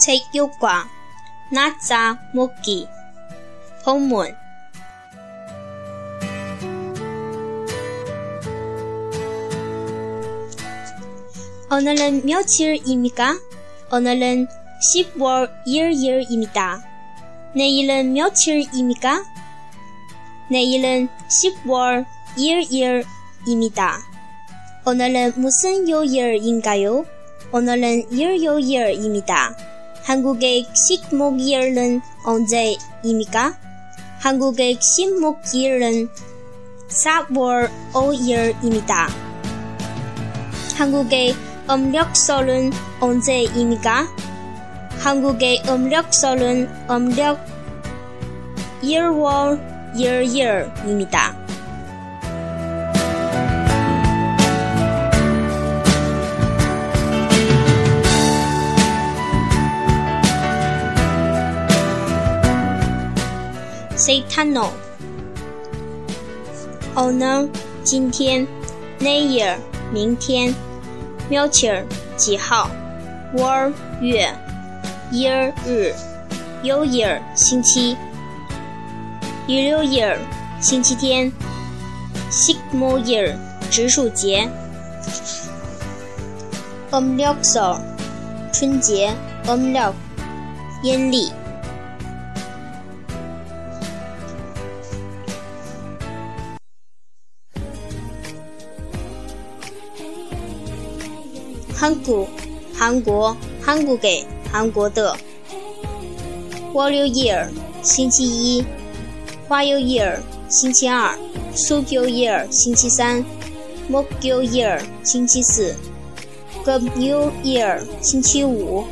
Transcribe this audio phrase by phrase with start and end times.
[0.00, 0.86] 체육관,
[1.52, 2.88] 낮자 먹기,
[3.84, 4.34] 본문.
[11.70, 13.38] 오늘은 며칠입니까?
[13.92, 14.48] 오늘은
[14.96, 16.82] 10월 1일입니다.
[17.54, 19.22] 내일은 며칠입니까?
[20.50, 22.06] 내일은 10월
[22.38, 23.92] 1일입니다.
[24.86, 27.04] 오늘은 무슨 요일인가요?
[27.52, 29.69] 오늘은 일요일입니다.
[30.10, 33.56] 한국의 식목일은 언제입니까?
[34.18, 36.08] 한국의 식목일은
[36.88, 39.06] 4월 5일입니다.
[40.76, 41.32] 한국의
[41.70, 44.08] 음력설은 언제입니까?
[44.98, 47.38] 한국의 음력설은 음력
[48.82, 51.39] 1월 1일입니다.
[64.00, 64.70] Say tunnel。
[66.94, 67.46] 哦呢，
[67.84, 68.46] 今天
[68.98, 69.58] n a y e r
[69.92, 70.54] 明天
[71.28, 71.84] m u t u r
[72.16, 72.70] 几号
[73.34, 74.34] w a r 月
[75.12, 75.94] y e a r 日
[76.62, 77.94] y o y e r 星期
[79.46, 80.18] y o y e r
[80.62, 81.30] 星期天
[82.30, 83.38] s i g m o y e r
[83.70, 84.48] 植树节
[86.90, 87.78] o m l y o x o
[88.50, 89.14] 春节
[89.46, 89.94] o m l y o
[90.82, 91.39] 阴历。
[101.74, 102.26] 韩国，
[102.74, 105.16] 韩国，韩国给韩国的。
[106.72, 107.48] Wolley year
[107.82, 108.64] 星期一
[109.48, 110.18] ，Wolley year
[110.48, 111.16] 星期二
[111.54, 113.24] ，Sugil year 星期三
[113.90, 115.74] ，Mugil year 星期四
[116.64, 118.84] 格布 new year 星期五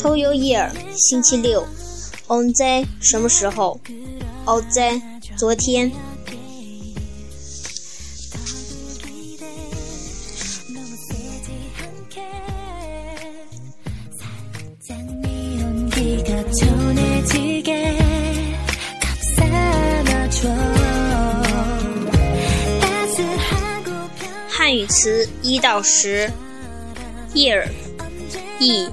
[0.00, 1.64] ，Toyil year 星期六。
[2.26, 3.78] On the 什么时候
[4.46, 5.00] ？On the
[5.36, 5.92] 昨天。
[24.48, 26.30] 汉语词一到十
[27.34, 27.66] ：year、
[28.60, 28.88] 一、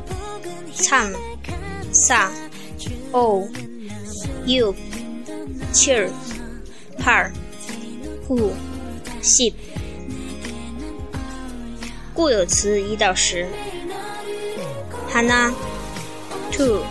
[0.74, 1.12] 唱、
[1.92, 2.32] 撒、
[3.12, 3.48] o、
[4.46, 4.74] you、
[5.72, 6.10] cheer、
[6.98, 7.32] par、
[8.28, 8.54] who、
[9.22, 9.54] ship。
[12.16, 13.46] 固有词一到十
[15.14, 16.82] ：：hana，two、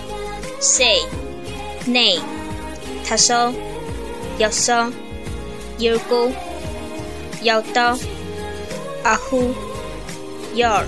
[0.60, 2.18] say、네、
[3.06, 4.92] 다섯、여섯、
[5.78, 6.34] 일곱、
[7.44, 7.96] 여덟、
[9.02, 9.56] 아홉,
[10.58, 10.86] 열.